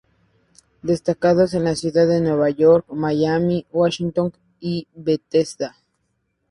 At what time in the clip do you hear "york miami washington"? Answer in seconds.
2.49-4.33